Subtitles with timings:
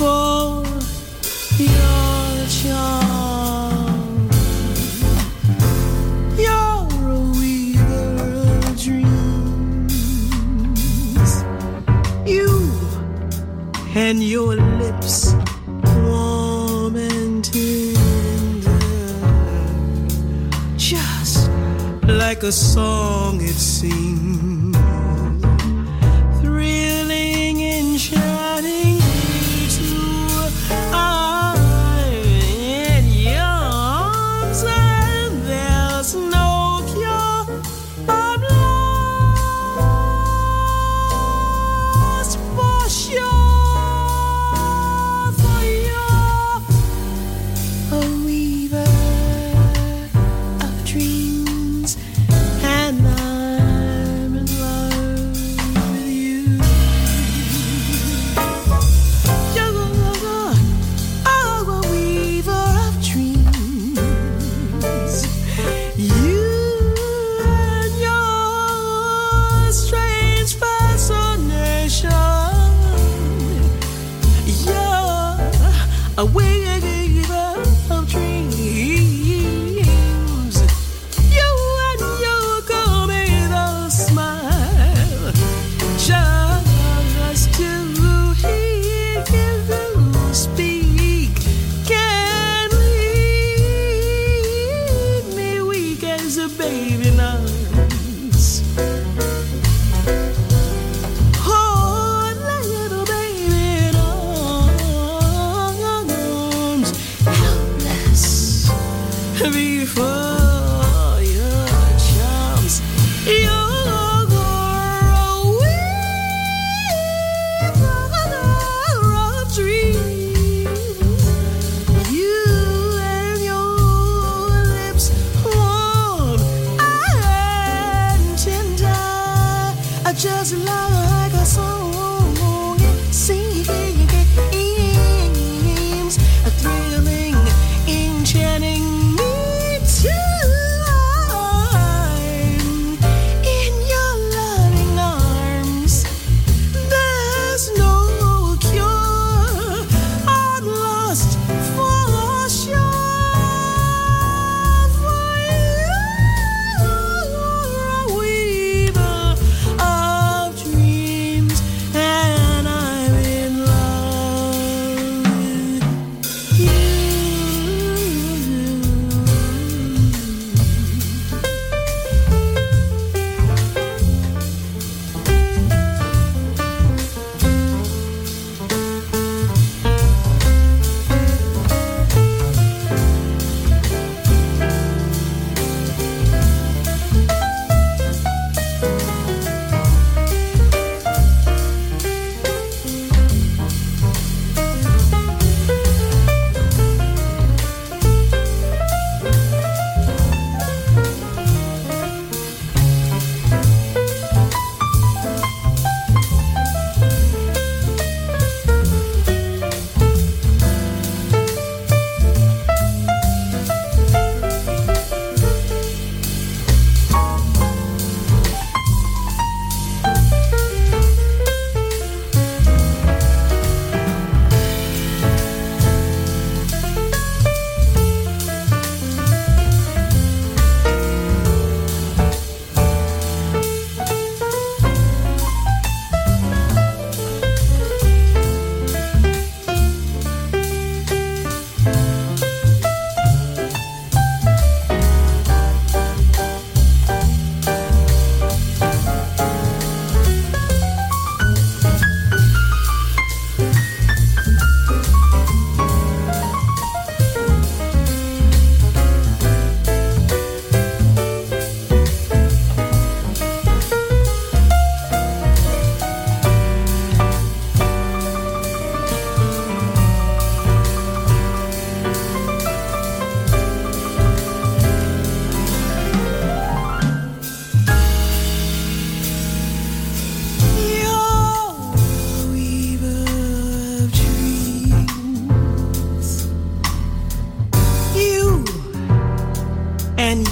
[0.00, 0.64] your.
[6.38, 9.84] you a dreams.
[12.26, 12.50] You
[13.94, 15.34] and your lips
[15.96, 18.78] warm and tender,
[20.78, 21.50] just
[22.04, 24.29] like a song it sings.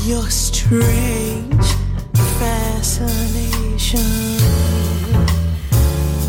[0.08, 1.66] your strange
[2.40, 4.00] fascination.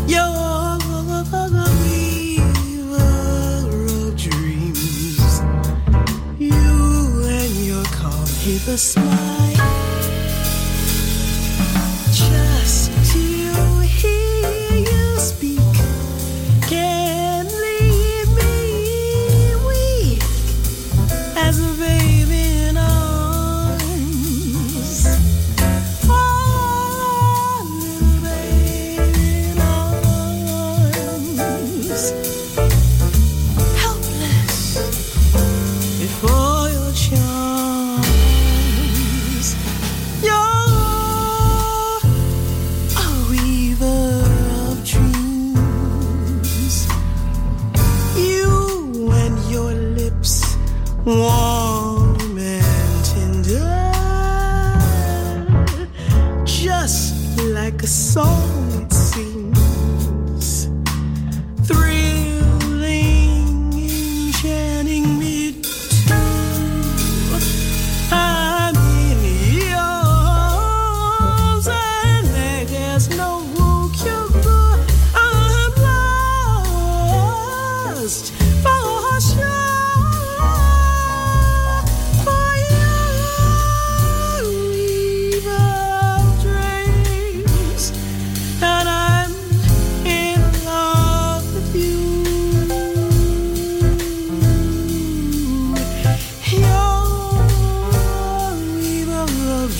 [0.06, 0.76] Your
[1.82, 5.40] weaver of dreams,
[6.38, 8.26] you and your calm,
[8.66, 9.29] the smile.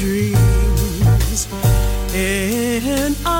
[0.00, 1.46] dreams.
[2.14, 3.39] And I